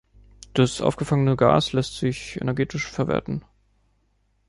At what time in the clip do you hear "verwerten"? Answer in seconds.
2.89-3.45